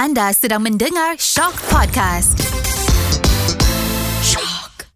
[0.00, 2.40] Anda sedang mendengar Shock Podcast.
[4.24, 4.88] Shock.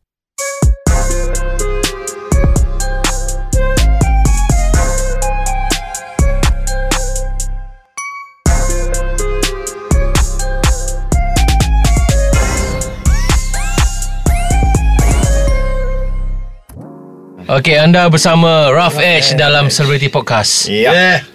[17.45, 20.65] Okey, anda bersama Rough Edge dalam Celebrity Podcast.
[20.73, 20.97] Ya.
[20.97, 21.34] Yeah.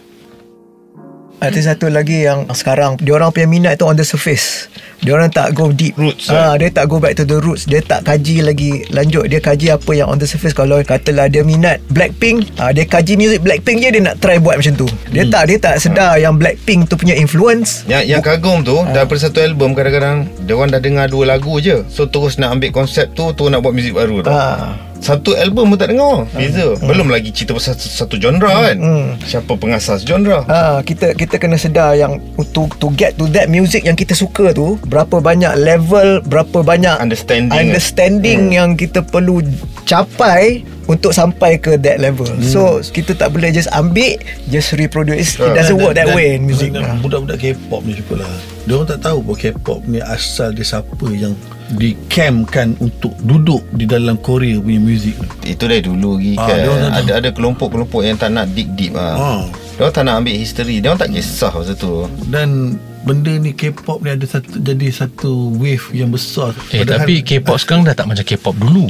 [1.40, 4.68] Ada satu lagi yang sekarang dia orang punya minat tu on the surface.
[5.00, 5.96] Dia orang tak go deep.
[5.96, 7.64] Roots, Ah, dia tak go back to the roots.
[7.64, 9.24] Dia tak kaji lagi lanjut.
[9.26, 10.52] Dia kaji apa yang on the surface.
[10.52, 14.60] Kalau katalah dia minat Blackpink, ah, dia kaji music Blackpink je dia nak try buat
[14.60, 14.88] macam tu.
[15.08, 17.88] Dia tak dia tak sedar yang Blackpink tu punya influence.
[17.88, 18.92] Yang yang kagum tu Ah.
[18.94, 21.88] daripada satu album kadang-kadang dia orang dah dengar dua lagu je.
[21.88, 24.28] So terus nak ambil konsep tu terus nak buat muzik baru tu.
[24.28, 24.76] Ah.
[25.00, 26.28] Satu album pun tak dengar.
[26.36, 26.76] Beza.
[26.84, 28.78] Belum lagi cerita pasal satu, satu genre kan.
[28.78, 29.08] Hmm.
[29.24, 30.44] Siapa pengasas genre?
[30.46, 32.20] Ha, kita kita kena sedar yang
[32.52, 37.00] to to get to that music yang kita suka tu berapa banyak level berapa banyak
[37.00, 37.56] Understanding.
[37.56, 38.56] understanding hmm.
[38.56, 39.40] yang kita perlu
[39.88, 42.26] capai untuk sampai ke that level.
[42.26, 42.42] Hmm.
[42.42, 45.38] So kita tak boleh just ambil just reproduce.
[45.38, 45.54] It Ah.
[45.54, 46.74] doesn't Dan- work that dan- way in music.
[46.74, 46.98] dan Ha.
[46.98, 51.06] Budak-budak K-pop ni juga lah Dia orang tak tahu bahawa K-pop ni asal dia siapa
[51.12, 51.34] yang
[51.72, 55.14] dicampkan untuk duduk di dalam Korea punya muzik.
[55.42, 56.58] Itu dari dulu lagi Ah, kan.
[56.92, 59.14] tak ada ada kelompok-kelompok yang tak nak dig deep ah.
[59.14, 59.42] Ah.
[59.72, 60.82] Dia orang tak nak ambil history.
[60.82, 61.94] Dia orang tak kisah pasal tu.
[62.26, 62.76] Dan
[63.10, 66.54] benda ni K-pop ni ada satu jadi satu wave yang besar.
[66.70, 68.86] Eh, tapi K-pop sekarang dah tak macam K-pop dulu.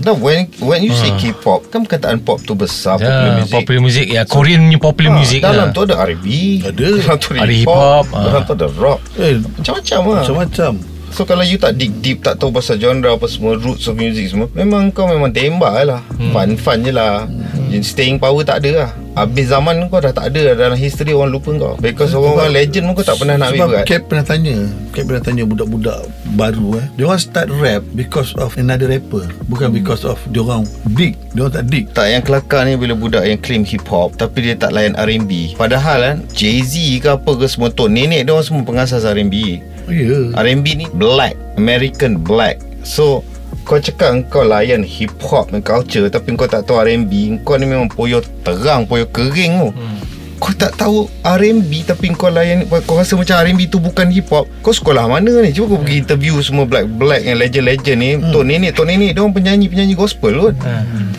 [0.00, 3.54] No, when when you say K-pop, kan perkataan pop tu besar popular Ya, music.
[3.54, 5.70] popular music ya, Korean punya popular Ah, music Dalam lah.
[5.70, 6.26] tu ada R&B
[6.64, 6.86] Ada.
[6.98, 8.42] Dalam tu ada hip-hop, Dalam ah.
[8.42, 10.72] tu ada rock Eh, Macam-macam lah macam-macam.
[11.08, 14.26] So kalau you tak dig deep Tak tahu pasal genre Apa semua Roots of music
[14.26, 16.34] semua Memang kau memang tembak lah Hmm.
[16.34, 17.43] Fun-fun je lah Jadi
[17.82, 18.90] Staying power tak ada lah.
[19.14, 21.74] Habis zaman kau dah tak ada Dalam history orang lupa kau.
[21.78, 24.56] Because orang-orang legend pun kau tak pernah nak ambil Sebab berat Cap pernah tanya.
[24.92, 25.98] Cap pernah tanya budak-budak
[26.34, 26.86] baru eh.
[26.98, 29.24] Dia orang start rap Because of another rapper.
[29.48, 31.18] Bukan because of Dia orang dig.
[31.32, 31.84] Dia orang tak dig.
[31.90, 35.56] Tak yang kelakar ni bila budak yang claim hip hop tapi dia tak layan R&B.
[35.56, 39.62] Padahal kan Jay-Z ke apa ke semua tu nenek dia orang semua pengasas R&B.
[39.86, 40.04] Oh ya.
[40.06, 40.24] Yeah.
[40.36, 42.60] R&B ni black American black.
[42.84, 43.24] So
[43.64, 47.64] kau cakap kau layan hip hop dan culture Tapi kau tak tahu R&B Kau ni
[47.64, 49.98] memang poyo terang Poyo kering tu hmm.
[50.44, 54.44] Kau tak tahu R&B Tapi kau layan Kau rasa macam R&B tu bukan hip hop.
[54.60, 55.56] Kau sekolah mana ni?
[55.56, 58.10] Cuba kau pergi interview semua black-black Yang legend-legend ni.
[58.20, 58.28] Hmm.
[58.28, 60.56] Tok nenek Tok nenek Dia orang penyanyi-penyanyi gospel kot.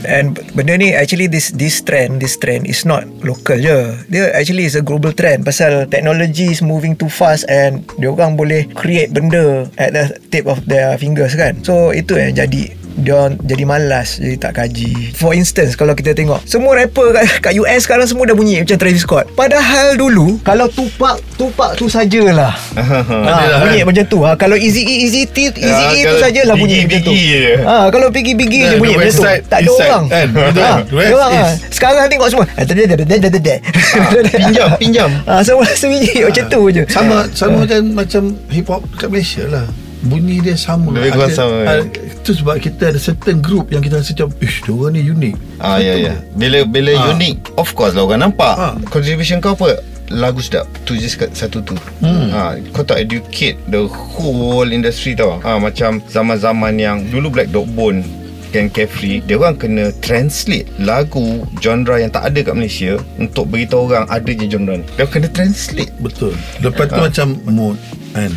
[0.05, 3.97] And benda ni actually this this trend this trend is not local je.
[4.05, 8.37] Dia actually is a global trend pasal technology is moving too fast and dia orang
[8.37, 11.57] boleh create benda at the tip of their fingers kan.
[11.65, 15.13] So itu yang jadi dia jadi malas jadi tak kaji.
[15.13, 18.75] For instance kalau kita tengok semua rapper kat, kat US sekarang semua dah bunyi macam
[18.75, 19.29] Travis Scott.
[19.31, 22.55] Padahal dulu kalau Tupac Tupac tu sajalah.
[22.79, 24.19] ha, bunyi macam tu.
[24.19, 27.13] Ha, kalau Easy E Easy T Easy Ah, E tu sajalah bunyi macam tu.
[27.61, 29.22] Ha, kalau Biggie je Nah, bunyi macam tu.
[29.22, 30.03] side, Tak ada orang.
[30.09, 30.27] kan?
[30.33, 31.45] Ha, dia orang, ha.
[31.69, 32.45] Sekarang tengok semua.
[34.25, 36.83] Pinjam Pinjam Ah, semua sebiji macam tu je.
[36.87, 39.66] Sama sama macam macam hip hop kat Malaysia lah.
[40.05, 40.93] Bunyi dia sama.
[40.93, 41.81] Lebih kurang sama, ya.
[41.81, 45.35] Itu sebab kita ada certain group yang kita rasa macam, ish, dia orang ni unik.
[45.57, 46.13] Ah ya ya.
[46.31, 47.11] Bila bila Ah.
[47.11, 48.53] unik, of course lah orang nampak.
[48.53, 48.73] Ah.
[48.85, 49.81] Contribution kau apa?
[50.07, 50.69] Lagu sedap.
[50.85, 51.73] Tu je satu tu.
[51.97, 52.29] Hmm.
[52.29, 55.41] Ha, kau tak educate the whole industry tau.
[55.41, 58.05] Ha, macam zaman-zaman yang dulu Black Dog Bone
[58.49, 63.91] Gang Carefree Dia orang kena translate lagu genre yang tak ada kat Malaysia Untuk beritahu
[63.91, 66.31] orang ada je genre ni Dia kena translate Betul.
[66.63, 67.03] Lepas tu Ah.
[67.03, 67.75] macam mood
[68.16, 68.31] kan.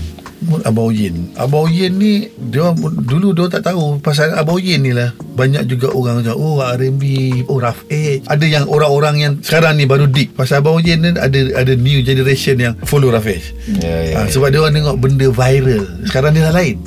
[0.46, 1.34] Mood Abau Yin.
[1.34, 2.70] Abau Yin ni dia
[3.02, 5.10] dulu dia tak tahu pasal Abau Yin ni lah.
[5.34, 7.02] Banyak juga orang macam oh R&B,
[7.50, 8.22] oh rough edge.
[8.26, 11.98] Ada yang orang-orang yang sekarang ni baru dig pasal Abau Yin ni ada ada new
[12.00, 13.50] generation yang follow rough edge.
[13.82, 14.30] Ya, ya, Ah, ya.
[14.30, 15.84] sebab dia orang tengok benda viral.
[16.06, 16.78] Sekarang ni dah lain.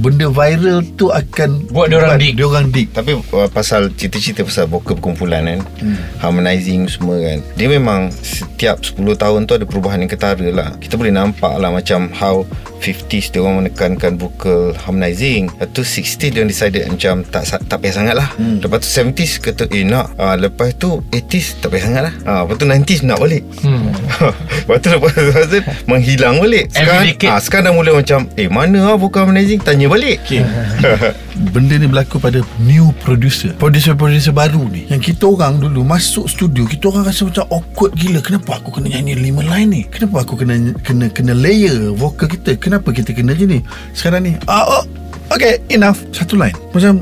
[0.00, 2.32] Benda viral tu akan Buat dia orang dig.
[2.32, 2.88] Dia orang dig.
[2.88, 6.24] Tapi uh, pasal cerita-cerita pasal vokal perkumpulan kan hmm.
[6.24, 10.96] Harmonizing semua kan Dia memang setiap 10 tahun tu ada perubahan yang ketara lah Kita
[10.96, 12.46] boleh nampak lah macam how
[12.80, 15.52] 50s dia orang menekankan vocal harmonizing.
[15.52, 18.28] Lepas tu 60s dia orang decided macam tak tak payah sangat lah.
[18.40, 18.58] Hmm.
[18.64, 20.16] Lepas tu 70s kata eh nak.
[20.16, 22.14] Uh, Lepas tu 80s tak payah sangat lah.
[22.24, 23.44] Uh, Lepas tu 90s nak balik.
[23.60, 23.92] Hmm.
[24.64, 26.64] Lepas tu lepas tu, lepas tu menghilang balik.
[26.72, 29.60] Sekarang, ah, sekarang dah mula macam Eh mana lah vocal harmonizing?
[29.60, 30.24] Tanya balik.
[30.24, 30.40] Okay.
[31.40, 33.56] Benda ni berlaku pada new producer.
[33.56, 34.84] Producer-producer baru ni.
[34.92, 38.20] Yang kita orang dulu Masuk studio Kita orang rasa macam awkward gila.
[38.20, 39.82] Kenapa aku kena nyanyi lima line ni?
[39.88, 42.60] Kenapa aku kena Kena kena layer Vokal kita?
[42.60, 43.58] Kenapa kita kena je ni?
[43.96, 44.84] Sekarang ni ah, oh,
[45.32, 46.04] Okay enough.
[46.12, 46.54] Satu line.
[46.76, 47.00] Macam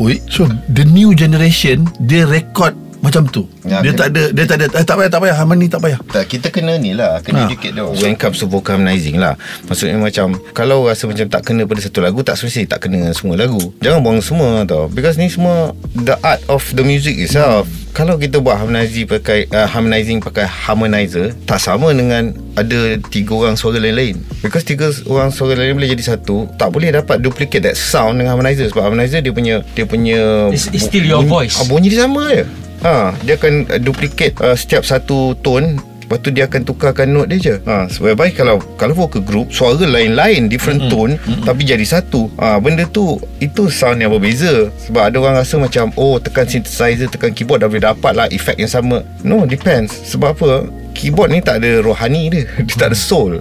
[0.00, 3.48] Oi, so the new generation Dia record Macam tu.
[3.62, 5.34] Ya, Dia kena- tak ada Dia tak ada eh, Tak payah tak payah.
[5.34, 5.98] Harmony tak payah.
[6.04, 7.20] Tak, kita kena ni lah.
[7.20, 7.46] Kena Ha.
[7.48, 7.82] educate dia.
[7.82, 9.40] When comes to vocal harmonizing lah.
[9.64, 13.12] Maksudnya macam Kalau rasa macam tak kena pada satu lagu Tak semestinya tak kena dengan
[13.12, 13.72] semua lagu.
[13.78, 14.86] Jangan buang semua tau.
[14.86, 17.64] Because ni semua The art of the music itself.
[17.90, 23.56] Kalau kita buat harmonizing pakai uh, Harmonizing pakai harmonizer Tak sama dengan Ada tiga orang
[23.56, 24.20] suara lain-lain.
[24.38, 28.36] Because tiga orang suara lain boleh jadi satu Tak boleh dapat duplicate that sound Dengan
[28.36, 28.68] harmonizer.
[28.68, 31.56] Sebab harmonizer dia punya Dia punya It's- it's still your bunyi- voice.
[31.56, 32.44] ah, Bunyi dia sama je
[32.82, 35.78] ha, Dia akan uh, duplicate uh, Setiap satu tone.
[36.10, 37.54] Lepas tu dia akan tukarkan note dia je.
[37.70, 41.14] Ha, so Whereby kalau Kalau vocal group Suara lain-lain Different tone
[41.46, 42.26] Tapi jadi satu.
[42.34, 44.74] Ha, Benda tu Itu sound yang berbeza.
[44.90, 48.58] Sebab ada orang rasa macam Oh tekan synthesizer Tekan keyboard Dah boleh dapat lah Effect
[48.58, 49.06] yang sama.
[49.22, 49.94] No depends.
[50.10, 50.66] Sebab apa?
[50.90, 52.42] Keyboard ni tak ada rohani dia.
[52.66, 53.38] Dia tak ada soul.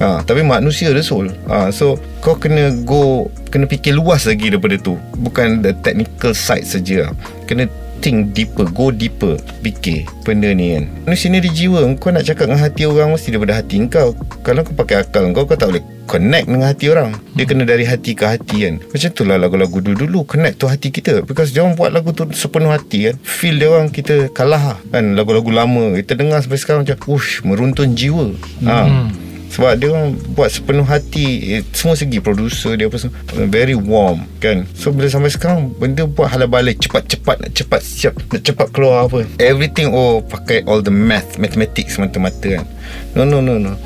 [0.00, 1.28] Ha, Tapi manusia ada soul.
[1.52, 4.96] Ha, So kau kena go Kena fikir luas lagi daripada tu.
[5.20, 7.12] Bukan the technical side saja.
[7.44, 7.68] Kena
[8.00, 10.84] think deeper Go deeper Fikir Benda ni kan.
[11.06, 11.80] Manusia ni ada jiwa.
[11.98, 14.14] Kau nak cakap dengan hati orang Mesti daripada hati kau
[14.46, 17.18] Kalau kau pakai akal kau Kau tak boleh connect dengan hati orang.
[17.34, 18.74] Dia kena dari hati ke hati kan.
[18.78, 21.26] Macam tu lah lagu-lagu dulu-dulu Connect tu hati kita.
[21.26, 23.14] Because dia orang buat lagu tu Sepenuh hati kan.
[23.26, 25.18] Feel dia orang Kita kalah lah kan.
[25.18, 28.32] Lagu-lagu lama Kita dengar sampai sekarang macam Ush Meruntun jiwa.
[28.66, 29.10] Ha.
[29.56, 33.16] Sebab dia orang buat sepenuh hati eh, Semua segi Producer dia apa semua
[33.48, 34.68] Very warm kan?
[34.76, 39.08] So bila sampai sekarang Benda buat hala balik Cepat-cepat Nak cepat siap Nak cepat keluar
[39.08, 39.24] apa.
[39.40, 42.68] Everything oh Pakai all the math Mathematics semata-mata kan?
[43.16, 43.80] No no no no.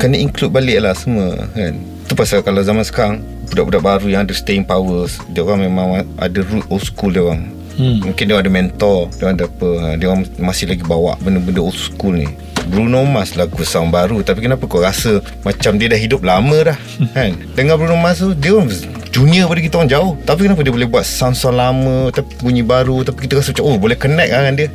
[0.00, 1.76] Kena include balik lah semua kan?
[2.08, 3.20] Tu pasal kalau zaman sekarang
[3.52, 7.52] Budak-budak baru yang ada staying powers Dia orang memang ada root old school dia orang.
[7.76, 8.00] Hmm.
[8.00, 9.68] Mungkin dia ada mentor Dia orang ada apa
[10.00, 12.32] Dia orang masih lagi bawa Benda-benda old school ni
[12.68, 14.22] Bruno Mars lagu sound baru.
[14.22, 16.78] Tapi kenapa kau rasa Macam dia dah hidup lama dah
[17.16, 17.34] kan?
[17.58, 18.58] Dengar Bruno Mars tu Dia
[19.12, 20.12] junior pada kita orang jauh.
[20.22, 23.76] Tapi kenapa dia boleh buat sound-sound lama Tapi bunyi baru Tapi kita rasa macam Oh
[23.76, 24.68] boleh connect lah dengan dia.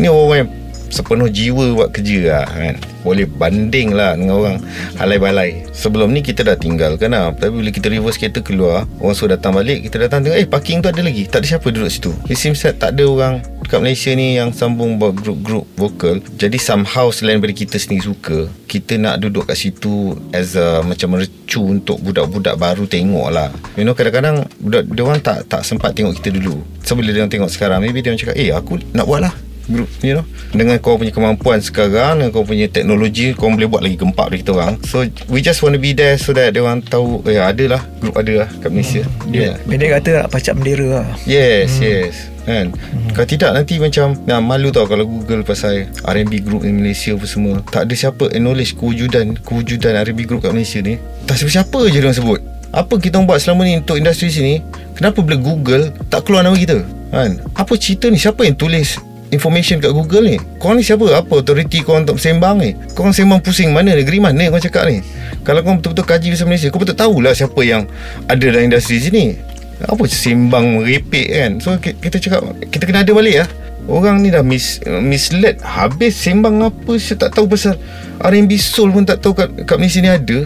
[0.00, 0.50] Ni orang yang
[0.90, 2.76] sepenuh jiwa buat kerja lah kan?
[3.06, 4.56] Boleh banding lah dengan orang
[4.98, 7.32] halai balai sebelum ni kita dah tinggalkan lah.
[7.32, 10.82] Tapi bila kita reverse kereta keluar orang suruh datang balik kita datang tengok eh parking
[10.84, 11.24] tu ada lagi.
[11.30, 12.10] Tak ada siapa duduk situ.
[12.26, 13.34] It seems that tak ada orang
[13.70, 18.50] dekat Malaysia ni yang sambung buat grup-grup vokal jadi somehow selain daripada kita sendiri suka
[18.66, 23.46] kita nak duduk kat situ as a macam mercu untuk budak-budak baru tengok lah
[23.78, 27.22] you know kadang-kadang budak dia orang tak tak sempat tengok kita dulu so bila dia
[27.22, 29.34] orang tengok sekarang maybe dia orang cakap eh aku nak buat lah
[29.70, 33.86] group you know dengan kau punya kemampuan sekarang dengan kau punya teknologi kau boleh buat
[33.86, 36.58] lagi gempak dari kita orang so we just want to be there so that dia
[36.58, 39.54] orang tahu eh ada lah group ada lah kat Malaysia yeah.
[39.62, 41.86] Pendek kata nak pacak bendera lah Yes, hmm.
[41.86, 42.29] yes.
[42.48, 42.72] Kan?
[42.72, 43.10] Hmm.
[43.12, 47.26] Kalau tidak nanti macam nah, malu tau kalau Google pasal R&B group di Malaysia apa
[47.28, 47.60] semua.
[47.68, 50.96] Tak ada siapa acknowledge kewujudan kewujudan R&B group kat Malaysia ni.
[51.28, 52.40] Tak siapa-siapa je orang sebut.
[52.70, 54.62] Apa kita buat selama ni untuk industri sini?
[54.94, 56.86] Kenapa bila Google tak keluar nama kita?
[57.10, 57.42] Kan?
[57.58, 58.16] Apa cerita ni?
[58.16, 61.06] Siapa yang tulis information kat Google ni Korang ni siapa?
[61.14, 62.74] Apa authority korang untuk sembang ni?
[62.94, 63.94] Korang sembang pusing mana?
[63.94, 65.02] Negeri mana korang cakap ni?
[65.46, 67.86] Kalau korang betul-betul kaji pasal Malaysia Kau betul tahulah siapa yang
[68.26, 69.38] ada dalam industri sini
[69.86, 71.52] Apa sembang merepek kan?
[71.62, 73.48] So ki- kita cakap Kita kena ada balik lah.
[73.88, 75.58] Orang ni dah mis, misled.
[75.64, 76.92] Habis sembang apa?
[77.00, 77.80] Saya tak tahu pasal
[78.20, 80.38] R&B soul pun tak tahu kat, kat Malaysia ni ada.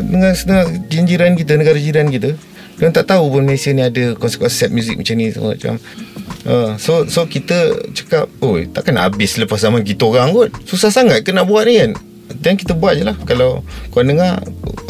[0.00, 2.32] Dengan setengah jiran kita Negara jiran kita
[2.80, 5.76] Diorang tak tahu pun Malaysia ni ada konsep-konsep muzik macam ni semua macam.
[6.48, 10.48] Uh, so so kita cakap Oh takkan habis lepas zaman kita orang kot?
[10.64, 11.92] Susah sangat ke nak buat ni kan?
[12.40, 13.20] Dan kita buat je lah.
[13.28, 13.60] Kalau
[13.92, 14.40] kau dengar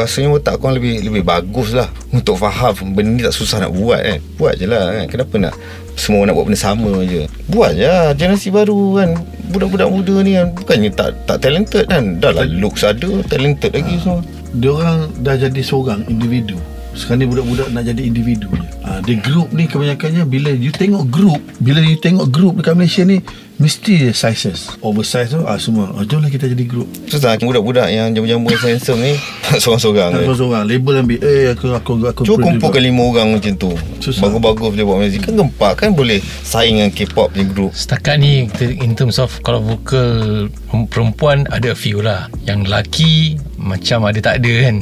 [0.00, 1.88] Rasanya otak kau lebih lebih bagus lah.
[2.10, 5.54] Untuk faham Benda ni tak susah nak buat kan Buat je lah kan Kenapa nak
[5.94, 7.28] Semua nak buat benda sama je?
[7.46, 9.10] Buat je lah Generasi baru kan.
[9.50, 10.54] Budak-budak muda ni kan.
[10.54, 12.22] Bukannya tak tak talented kan.
[12.22, 14.22] Dah lah looks ada Talented lagi semua.
[14.50, 16.58] Dia orang dah jadi seorang individu
[16.94, 18.66] sekarang ni budak-budak nak jadi individu je.
[18.82, 23.02] Ha, dia group ni kebanyakannya bila you tengok group, bila you tengok group dekat Malaysia
[23.06, 23.22] ni
[23.60, 25.92] mesti sizes, oversize tu ah semua.
[25.92, 26.88] Oh, jomlah kita jadi group.
[27.06, 29.14] Susah budak-budak yang jambu-jambu yang handsome ni
[29.50, 33.52] Seorang-seorang Tak je seorang label ambil eh aku aku aku Cuba kumpulkan lima orang macam
[33.58, 34.30] tu Susah.
[34.30, 38.46] Bagus-bagus dia buat muzik Kan gempak kan boleh Saing dengan K-pop punya group Setakat ni
[38.62, 40.46] in terms of kalau vokal
[40.86, 42.30] perempuan ada a few lah.
[42.46, 43.14] Yang lelaki
[43.58, 44.76] macam ada tak ada kan.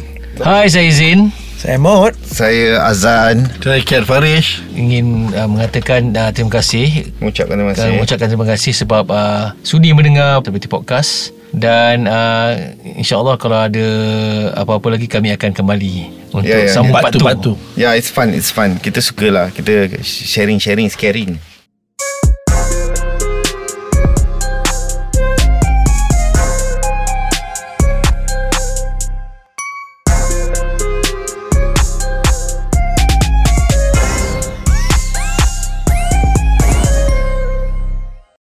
[0.44, 3.50] Hai saya Zain Saya Maud Saya Azan.
[3.58, 4.62] Saya Kat Farish.
[4.78, 7.10] Ingin uh, mengatakan uh, terima kasih.
[7.18, 7.94] Mengucapkan terima dan kasih.
[7.98, 11.34] mengucapkan terima kasih sebab uh, sudi mendengar Terbiti Podcast.
[11.50, 12.54] Dan uh,
[12.94, 13.86] insyaAllah kalau ada
[14.54, 15.94] apa-apa lagi kami akan kembali
[16.30, 17.02] untuk Ya, ya, sambung ya.
[17.02, 17.52] part Part tu, part tu.
[17.74, 18.76] Ya yeah, it's fun It's fun.
[18.78, 21.40] Kita suka lah Kita sharing-sharing Scaring